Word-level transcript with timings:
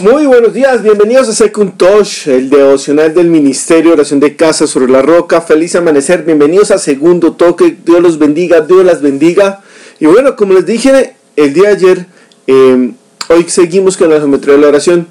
Muy 0.00 0.26
buenos 0.26 0.52
días, 0.52 0.82
bienvenidos 0.82 1.26
a 1.30 1.32
Second 1.32 1.78
Touch, 1.78 2.26
el 2.26 2.50
devocional 2.50 3.14
del 3.14 3.28
Ministerio 3.28 3.90
de 3.90 3.94
Oración 3.94 4.20
de 4.20 4.36
Casa 4.36 4.66
sobre 4.66 4.92
la 4.92 5.00
Roca. 5.00 5.40
Feliz 5.40 5.74
amanecer, 5.74 6.22
bienvenidos 6.22 6.70
a 6.70 6.76
Segundo 6.76 7.32
Toque. 7.32 7.78
Dios 7.82 8.02
los 8.02 8.18
bendiga, 8.18 8.60
Dios 8.60 8.84
las 8.84 9.00
bendiga. 9.00 9.62
Y 9.98 10.04
bueno, 10.04 10.36
como 10.36 10.52
les 10.52 10.66
dije 10.66 11.14
el 11.36 11.54
día 11.54 11.70
de 11.70 11.74
ayer, 11.76 12.06
em, 12.46 12.94
hoy 13.30 13.44
seguimos 13.48 13.96
con 13.96 14.10
la 14.10 14.18
geometría 14.18 14.56
de 14.56 14.60
la 14.60 14.68
oración 14.68 15.06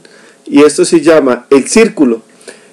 y 0.46 0.62
esto 0.62 0.86
se 0.86 1.02
llama 1.02 1.48
el 1.50 1.68
círculo. 1.68 2.22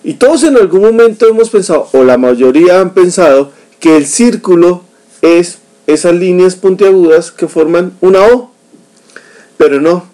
Y 0.05 0.15
todos 0.15 0.43
en 0.43 0.59
algún 0.59 0.83
momento 0.83 1.27
hemos 1.27 1.49
pensado, 1.49 1.89
o 1.93 2.05
la 2.05 2.19
mayoría 2.19 2.81
han 2.81 2.93
pensado, 2.93 3.53
que 3.81 3.97
el 3.97 4.05
círculo 4.05 4.85
es 5.23 5.61
esas 5.87 6.15
líneas 6.15 6.57
puntiagudas 6.57 7.31
que 7.33 7.49
forman 7.49 7.95
una 8.03 8.21
O. 8.27 8.51
Pero 9.57 9.81
no, 9.81 10.05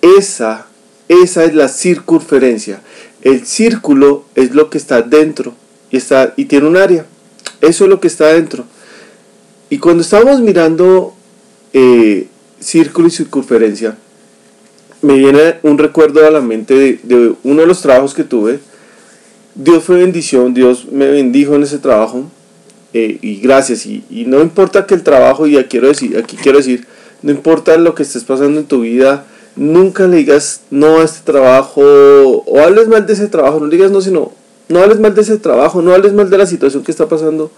esa 0.00 0.66
esa 1.08 1.44
es 1.44 1.54
la 1.54 1.68
circunferencia. 1.68 2.80
El 3.22 3.46
círculo 3.46 4.24
es 4.34 4.54
lo 4.54 4.70
que 4.70 4.78
está 4.78 5.02
dentro 5.02 5.54
y, 5.90 5.96
está, 5.96 6.34
y 6.36 6.46
tiene 6.46 6.68
un 6.68 6.76
área. 6.76 7.06
Eso 7.60 7.84
es 7.84 7.90
lo 7.90 8.00
que 8.00 8.08
está 8.08 8.26
dentro. 8.28 8.64
Y 9.70 9.78
cuando 9.78 10.02
estábamos 10.02 10.40
mirando 10.40 11.14
eh, 11.72 12.28
círculo 12.60 13.08
y 13.08 13.10
circunferencia, 13.10 13.96
me 15.02 15.14
viene 15.14 15.56
un 15.62 15.78
recuerdo 15.78 16.26
a 16.26 16.30
la 16.30 16.40
mente 16.40 16.98
de, 17.02 17.34
uno 17.42 17.60
de 17.60 17.66
los 17.66 17.80
trabajos 17.80 18.14
que 18.14 18.24
tuve. 18.24 18.60
Dios 19.54 19.84
fue 19.84 19.98
bendición, 19.98 20.54
Dios 20.54 20.86
me 20.90 21.08
bendijo 21.08 21.54
en 21.54 21.62
ese 21.62 21.78
trabajo. 21.78 22.30
Eh, 22.92 23.18
y 23.20 23.40
gracias. 23.40 23.86
Y, 23.86 24.04
no 24.26 24.40
importa 24.40 24.86
que 24.86 24.94
el 24.94 25.02
trabajo, 25.02 25.46
y 25.46 25.56
aquí 25.58 25.68
quiero 25.70 25.88
decir, 25.88 26.16
aquí 26.16 26.36
quiero 26.36 26.58
decir, 26.58 26.86
no 27.22 27.30
importa 27.30 27.76
lo 27.76 27.94
que 27.94 28.02
estés 28.02 28.24
pasando 28.24 28.60
en 28.60 28.66
tu 28.66 28.80
vida, 28.80 29.26
nunca 29.56 30.06
le 30.06 30.18
digas 30.18 30.60
no 30.70 31.00
a 31.00 31.04
este 31.04 31.20
trabajo 31.24 31.82
o 31.82 32.60
hables 32.60 32.88
mal 32.88 33.06
de 33.06 33.14
ese 33.14 33.26
trabajo, 33.26 33.58
no 33.58 33.68
digas 33.68 33.90
no, 33.90 34.00
sino 34.00 34.32
no 34.68 34.80
hables 34.80 35.00
mal 35.00 35.14
de 35.14 35.22
ese 35.22 35.38
trabajo, 35.38 35.82
no 35.82 35.94
hables 35.94 36.12
mal 36.12 36.30
de 36.30 36.38
la 36.38 36.46
situación 36.46 36.82
que 36.82 36.90
está 36.90 37.08
pasando, 37.08 37.50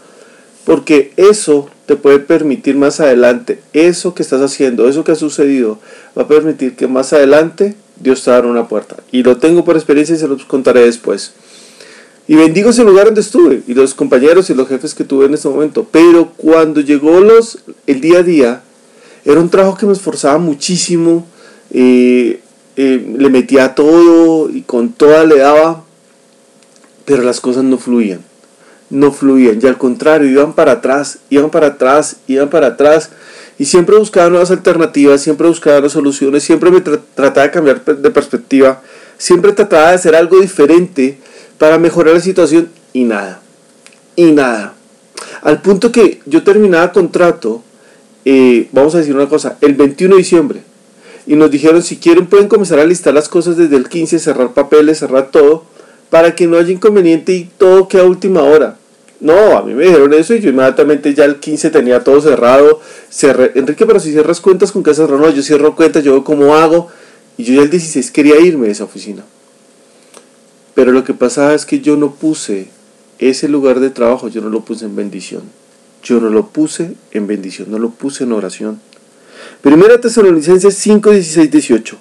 porque 0.65 1.13
eso 1.17 1.69
te 1.87 1.97
puede 1.97 2.19
permitir 2.19 2.77
más 2.77 3.01
adelante, 3.01 3.61
eso 3.73 4.15
que 4.15 4.23
estás 4.23 4.43
haciendo, 4.43 4.89
eso 4.89 5.05
que 5.05 5.13
ha 5.13 5.17
sucedido, 5.17 5.79
va 6.17 6.23
a 6.23 6.29
permitir 6.29 6.77
que 6.77 6.87
más 6.87 7.13
adelante 7.13 7.75
Dios 8.01 8.23
te 8.23 8.31
abra 8.31 8.49
una 8.49 8.69
puerta. 8.69 8.97
Y 9.11 9.23
lo 9.23 9.39
tengo 9.39 9.65
por 9.65 9.77
experiencia 9.77 10.15
y 10.15 10.19
se 10.19 10.29
los 10.29 10.45
contaré 10.45 10.83
después. 10.83 11.33
Y 12.27 12.37
bendigo 12.37 12.71
ese 12.71 12.85
lugar 12.85 13.07
donde 13.07 13.23
estuve 13.23 13.63
y 13.67 13.73
los 13.73 13.95
compañeros 13.95 14.51
y 14.51 14.55
los 14.55 14.69
jefes 14.69 14.95
que 14.95 15.05
tuve 15.05 15.25
en 15.25 15.35
ese 15.35 15.49
momento. 15.49 15.87
Pero 15.91 16.33
cuando 16.37 16.83
llegó 16.83 17.21
los, 17.21 17.61
el 17.87 18.03
día 18.03 18.19
a 18.19 18.23
día, 18.23 18.63
era 19.25 19.41
un 19.41 19.49
trabajo 19.49 19.79
que 19.79 19.87
me 19.87 19.95
esforzaba 19.95 20.37
muchísimo, 20.37 21.27
eh, 21.71 22.41
le 22.77 23.29
metía 23.29 23.75
todo 23.75 24.51
y 24.51 24.63
con 24.63 24.93
toda 24.93 25.25
le 25.25 25.39
daba, 25.39 25.83
pero 27.05 27.23
las 27.23 27.41
cosas 27.41 27.65
no 27.65 27.79
fluían, 27.79 28.21
no 28.91 29.11
fluían, 29.11 29.59
y 29.61 29.67
al 29.67 29.79
contrario, 29.79 30.31
iban 30.31 30.53
para 30.53 30.73
atrás, 30.73 31.19
iban 31.31 31.51
para 31.51 31.69
atrás, 31.69 32.17
iban 32.27 32.51
para 32.51 32.69
atrás, 32.69 33.11
y 33.59 33.65
siempre 33.65 33.97
buscaba 33.97 34.29
nuevas 34.29 34.51
alternativas, 34.51 35.21
siempre 35.21 35.49
buscaba 35.49 35.77
nuevas 35.77 35.93
soluciones, 35.93 36.45
siempre 36.45 36.71
me 36.71 36.81
trataba 36.81 37.47
de 37.47 37.51
cambiar 37.51 37.85
de 37.85 38.11
perspectiva, 38.11 38.83
siempre 39.17 39.53
trataba 39.53 39.89
de 39.89 39.95
hacer 39.95 40.15
algo 40.15 40.39
diferente 40.39 41.19
para 41.59 41.79
mejorar 41.79 42.15
la 42.15 42.21
situación, 42.21 42.69
y 42.93 43.05
nada, 43.05 43.41
y 44.15 44.31
nada. 44.33 44.75
Al 45.43 45.61
punto 45.63 45.91
que 45.91 46.21
yo 46.27 46.45
terminaba 46.45 46.93
contrato, 46.93 47.63
eh, 48.25 48.69
vamos 48.73 48.95
a 48.95 48.99
decir 48.99 49.17
una 49.17 49.29
cosa, 49.29 49.57
el 49.61 49.75
21 49.75 50.15
de 50.15 50.19
diciembre, 50.19 50.63
y 51.29 51.37
nos 51.37 51.51
dijeron 51.51 51.83
si 51.83 51.99
quieren 51.99 52.27
pueden 52.27 52.49
comenzar 52.49 52.79
a 52.79 52.87
listar 52.87 53.13
las 53.13 53.29
cosas 53.29 53.59
desde 53.59 53.77
el 53.77 53.91
15, 53.91 54.19
cerrar 54.19 54.55
papeles, 54.55 54.99
cerrar 54.99 55.31
todo, 55.31 55.63
para 56.09 56.35
que 56.35 56.47
no 56.47 56.57
haya 56.57 56.73
inconveniente 56.73 57.35
y 57.35 57.45
todo 57.45 57.87
quede 57.87 58.01
a 58.01 58.07
última 58.07 58.43
hora. 58.43 58.79
No, 59.21 59.59
a 59.59 59.63
mí 59.63 59.75
me 59.75 59.85
dijeron 59.85 60.15
eso 60.15 60.35
y 60.35 60.41
yo 60.41 60.49
inmediatamente 60.49 61.13
ya 61.13 61.27
el 61.27 61.37
15 61.37 61.69
tenía 61.69 62.03
todo 62.03 62.23
cerrado. 62.23 62.81
Cerré, 63.11 63.53
Enrique, 63.57 63.85
pero 63.85 64.01
si 64.01 64.11
cierras 64.11 64.41
cuentas 64.41 64.73
con 64.73 64.83
casa 64.83 65.03
cerrada, 65.03 65.27
no, 65.27 65.31
yo 65.31 65.43
cierro 65.43 65.77
cuentas, 65.77 66.03
yo 66.03 66.13
veo 66.13 66.25
cómo 66.25 66.55
hago. 66.55 66.89
Y 67.37 67.45
yo 67.45 67.55
ya 67.55 67.63
el 67.63 67.69
16 67.69 68.11
quería 68.11 68.41
irme 68.41 68.67
de 68.67 68.73
esa 68.73 68.85
oficina. 68.85 69.23
Pero 70.75 70.93
lo 70.93 71.05
que 71.05 71.13
pasaba 71.13 71.53
es 71.53 71.67
que 71.67 71.81
yo 71.81 71.99
no 71.99 72.15
puse 72.15 72.69
ese 73.19 73.49
lugar 73.49 73.81
de 73.81 73.91
trabajo, 73.91 74.29
yo 74.29 74.41
no 74.41 74.49
lo 74.49 74.61
puse 74.65 74.87
en 74.87 74.97
bendición. 74.97 75.43
Yo 76.03 76.21
no 76.21 76.31
lo 76.31 76.47
puse 76.47 76.95
en 77.11 77.27
bendición, 77.27 77.71
no 77.71 77.79
lo 77.79 77.91
puse 77.91 78.25
en 78.25 78.33
oración. 78.33 78.81
Primera 79.63 80.01
Tesalonicenses 80.01 80.77
5, 80.77 81.11
16, 81.11 81.51
18. 81.51 81.97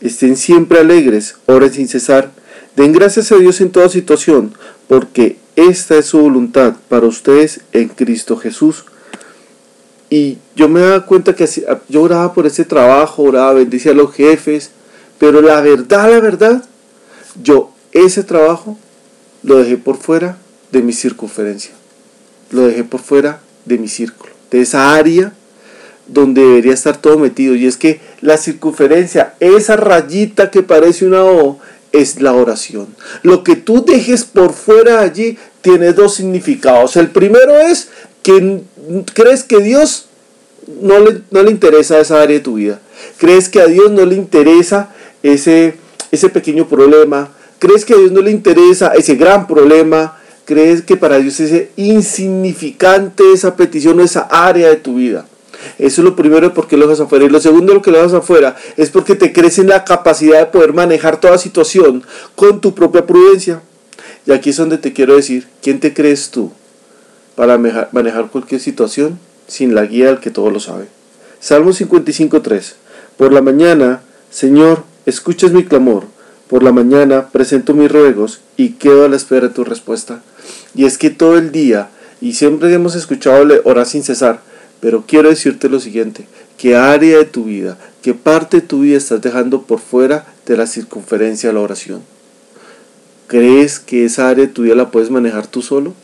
Estén 0.00 0.36
siempre 0.36 0.80
alegres, 0.80 1.36
oren 1.46 1.72
sin 1.72 1.88
cesar. 1.88 2.30
Den 2.74 2.92
gracias 2.92 3.30
a 3.32 3.36
Dios 3.36 3.60
en 3.60 3.70
toda 3.70 3.88
situación, 3.88 4.54
porque 4.88 5.36
esta 5.56 5.96
es 5.96 6.06
su 6.06 6.18
voluntad 6.18 6.74
para 6.88 7.06
ustedes 7.06 7.60
en 7.72 7.88
Cristo 7.88 8.36
Jesús. 8.36 8.84
Y 10.08 10.38
yo 10.56 10.68
me 10.68 10.80
daba 10.80 11.06
cuenta 11.06 11.34
que 11.34 11.46
yo 11.88 12.02
oraba 12.02 12.32
por 12.34 12.46
ese 12.46 12.64
trabajo, 12.64 13.22
oraba, 13.22 13.54
bendecía 13.54 13.92
a 13.92 13.94
los 13.94 14.12
jefes, 14.12 14.70
pero 15.18 15.40
la 15.40 15.60
verdad, 15.60 16.10
la 16.10 16.20
verdad, 16.20 16.64
yo 17.42 17.72
ese 17.92 18.22
trabajo 18.24 18.78
lo 19.42 19.58
dejé 19.58 19.76
por 19.76 19.98
fuera 19.98 20.38
de 20.70 20.82
mi 20.82 20.92
circunferencia. 20.92 21.72
Lo 22.50 22.62
dejé 22.62 22.84
por 22.84 23.00
fuera 23.00 23.40
de 23.64 23.78
mi 23.78 23.88
círculo, 23.88 24.32
de 24.50 24.62
esa 24.62 24.94
área 24.94 25.32
donde 26.06 26.42
debería 26.42 26.74
estar 26.74 26.96
todo 26.96 27.18
metido. 27.18 27.54
Y 27.54 27.66
es 27.66 27.76
que 27.76 28.00
la 28.20 28.36
circunferencia, 28.36 29.34
esa 29.40 29.76
rayita 29.76 30.50
que 30.50 30.62
parece 30.62 31.06
una 31.06 31.24
O, 31.24 31.58
es 31.92 32.20
la 32.20 32.32
oración. 32.32 32.88
Lo 33.22 33.44
que 33.44 33.56
tú 33.56 33.84
dejes 33.84 34.24
por 34.24 34.52
fuera 34.52 35.00
allí 35.00 35.36
tiene 35.60 35.92
dos 35.92 36.14
significados. 36.14 36.96
El 36.96 37.10
primero 37.10 37.58
es 37.58 37.88
que 38.22 38.62
crees 39.14 39.44
que 39.44 39.58
Dios 39.58 40.06
no 40.80 40.98
le, 41.00 41.22
no 41.30 41.42
le 41.42 41.50
interesa 41.50 42.00
esa 42.00 42.22
área 42.22 42.38
de 42.38 42.42
tu 42.42 42.54
vida. 42.54 42.80
Crees 43.18 43.48
que 43.48 43.60
a 43.60 43.66
Dios 43.66 43.90
no 43.90 44.04
le 44.06 44.16
interesa 44.16 44.90
ese, 45.22 45.74
ese 46.10 46.28
pequeño 46.28 46.68
problema. 46.68 47.30
Crees 47.58 47.84
que 47.84 47.94
a 47.94 47.98
Dios 47.98 48.12
no 48.12 48.22
le 48.22 48.30
interesa 48.30 48.92
ese 48.94 49.16
gran 49.16 49.46
problema. 49.46 50.18
Crees 50.44 50.82
que 50.82 50.96
para 50.96 51.18
Dios 51.18 51.38
es 51.40 51.68
insignificante 51.76 53.32
esa 53.32 53.54
petición 53.56 54.00
o 54.00 54.02
esa 54.02 54.22
área 54.22 54.68
de 54.68 54.76
tu 54.76 54.96
vida. 54.96 55.26
Eso 55.82 56.00
es 56.00 56.04
lo 56.04 56.14
primero 56.14 56.54
porque 56.54 56.76
lo 56.76 56.86
dejas 56.86 57.00
afuera. 57.00 57.24
Y 57.24 57.28
lo 57.28 57.40
segundo 57.40 57.74
lo 57.74 57.82
que 57.82 57.90
lo 57.90 57.98
dejas 57.98 58.14
afuera 58.14 58.54
es 58.76 58.90
porque 58.90 59.16
te 59.16 59.32
crees 59.32 59.58
en 59.58 59.66
la 59.66 59.82
capacidad 59.82 60.38
de 60.38 60.46
poder 60.46 60.72
manejar 60.72 61.18
toda 61.18 61.38
situación 61.38 62.04
con 62.36 62.60
tu 62.60 62.72
propia 62.72 63.04
prudencia. 63.04 63.62
Y 64.24 64.30
aquí 64.30 64.50
es 64.50 64.56
donde 64.58 64.78
te 64.78 64.92
quiero 64.92 65.16
decir, 65.16 65.48
¿quién 65.60 65.80
te 65.80 65.92
crees 65.92 66.30
tú 66.30 66.52
para 67.34 67.58
manejar 67.58 68.28
cualquier 68.30 68.60
situación 68.60 69.18
sin 69.48 69.74
la 69.74 69.84
guía 69.84 70.06
del 70.06 70.20
que 70.20 70.30
todo 70.30 70.52
lo 70.52 70.60
sabe? 70.60 70.86
Salmo 71.40 71.70
55.3. 71.70 72.74
Por 73.16 73.32
la 73.32 73.42
mañana, 73.42 74.02
Señor, 74.30 74.84
escuchas 75.04 75.50
mi 75.50 75.64
clamor. 75.64 76.04
Por 76.46 76.62
la 76.62 76.70
mañana 76.70 77.26
presento 77.32 77.74
mis 77.74 77.90
ruegos 77.90 78.40
y 78.56 78.74
quedo 78.74 79.04
a 79.04 79.08
la 79.08 79.16
espera 79.16 79.48
de 79.48 79.54
tu 79.54 79.64
respuesta. 79.64 80.22
Y 80.76 80.84
es 80.84 80.96
que 80.96 81.10
todo 81.10 81.38
el 81.38 81.50
día, 81.50 81.88
y 82.20 82.34
siempre 82.34 82.72
hemos 82.72 82.94
escuchado 82.94 83.44
orar 83.64 83.86
sin 83.86 84.04
cesar, 84.04 84.51
pero 84.82 85.04
quiero 85.06 85.28
decirte 85.28 85.68
lo 85.68 85.78
siguiente, 85.78 86.26
¿qué 86.58 86.74
área 86.74 87.18
de 87.18 87.24
tu 87.24 87.44
vida, 87.44 87.78
qué 88.02 88.14
parte 88.14 88.60
de 88.60 88.66
tu 88.66 88.80
vida 88.80 88.96
estás 88.96 89.22
dejando 89.22 89.62
por 89.62 89.78
fuera 89.78 90.26
de 90.44 90.56
la 90.56 90.66
circunferencia 90.66 91.50
de 91.50 91.52
la 91.52 91.60
oración? 91.60 92.02
¿Crees 93.28 93.78
que 93.78 94.04
esa 94.04 94.28
área 94.28 94.46
de 94.46 94.52
tu 94.52 94.62
vida 94.62 94.74
la 94.74 94.90
puedes 94.90 95.08
manejar 95.08 95.46
tú 95.46 95.62
solo? 95.62 95.94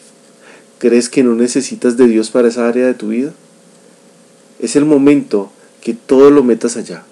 ¿Crees 0.79 1.09
que 1.09 1.25
no 1.25 1.35
necesitas 1.35 1.97
de 1.97 2.07
Dios 2.07 2.31
para 2.31 2.47
esa 2.47 2.69
área 2.69 2.87
de 2.87 2.95
tu 2.95 3.09
vida? 3.09 3.33
Es 4.61 4.77
el 4.77 4.85
momento 4.85 5.51
que 5.81 5.95
todo 5.95 6.31
lo 6.31 6.45
metas 6.45 6.77
allá. 6.77 7.03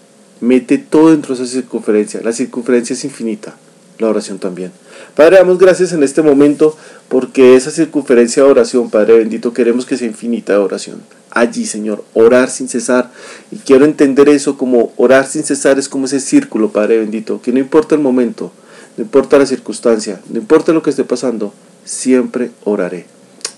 Mete 0.41 0.79
todo 0.79 1.11
dentro 1.11 1.35
de 1.35 1.43
esa 1.43 1.53
circunferencia. 1.53 2.21
La 2.23 2.33
circunferencia 2.33 2.95
es 2.95 3.05
infinita 3.05 3.57
la 3.99 4.09
oración 4.09 4.39
también. 4.39 4.73
Padre, 5.15 5.37
damos 5.37 5.59
gracias 5.59 5.93
en 5.93 6.03
este 6.03 6.23
momento 6.23 6.77
porque 7.09 7.57
esa 7.57 7.71
circunferencia 7.71 8.43
de 8.43 8.51
oración, 8.51 8.91
Padre 8.91 9.19
bendito, 9.19 9.53
queremos 9.53 9.87
que 9.87 9.97
sea 9.97 10.09
infinita 10.09 10.53
de 10.53 10.59
oración. 10.59 11.03
Allí, 11.31 11.67
Señor, 11.67 12.05
orar 12.15 12.51
sin 12.51 12.69
cesar. 12.69 13.11
Y 13.51 13.57
quiero 13.57 13.85
entender 13.85 14.29
eso 14.29 14.57
como 14.57 14.93
orar 14.97 15.27
sin 15.27 15.45
cesar 15.45 15.79
es 15.79 15.89
como 15.89 16.07
ese 16.07 16.21
círculo, 16.21 16.71
Padre 16.73 16.99
bendito, 16.99 17.41
que 17.43 17.53
no 17.53 17.59
importa 17.59 17.95
el 17.95 18.01
momento, 18.01 18.53
no 18.97 19.05
importa 19.05 19.39
la 19.39 19.47
circunstancia, 19.47 20.21
no 20.31 20.39
importa 20.39 20.73
lo 20.73 20.83
que 20.83 20.91
esté 20.91 21.05
pasando, 21.05 21.53
siempre 21.85 22.51
oraré. 22.65 23.07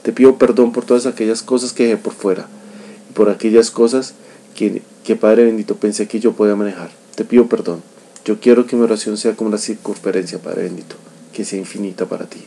Te 0.02 0.12
pido 0.12 0.38
perdón 0.38 0.72
por 0.72 0.84
todas 0.84 1.06
aquellas 1.06 1.42
cosas 1.42 1.72
que 1.72 1.84
dejé 1.84 1.96
por 1.96 2.12
fuera 2.12 2.46
y 3.10 3.12
por 3.12 3.30
aquellas 3.30 3.70
cosas 3.70 4.14
que, 4.54 4.82
que 5.04 5.16
Padre 5.16 5.44
bendito, 5.44 5.76
pensé 5.76 6.08
que 6.08 6.20
yo 6.20 6.32
podía 6.32 6.56
manejar. 6.56 6.90
Te 7.14 7.24
pido 7.24 7.46
perdón. 7.46 7.82
Yo 8.28 8.38
quiero 8.38 8.66
que 8.66 8.76
mi 8.76 8.82
oración 8.82 9.16
sea 9.16 9.34
como 9.34 9.48
una 9.48 9.56
circunferencia, 9.56 10.38
Padre 10.38 10.64
bendito, 10.64 10.96
que 11.32 11.46
sea 11.46 11.58
infinita 11.58 12.04
para 12.04 12.26
ti. 12.26 12.44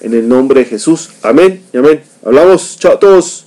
En 0.00 0.14
el 0.14 0.28
nombre 0.28 0.60
de 0.60 0.66
Jesús. 0.66 1.10
Amén 1.22 1.60
y 1.72 1.76
amén. 1.76 2.04
Hablamos. 2.24 2.78
Chao 2.78 2.92
a 2.92 3.00
todos. 3.00 3.44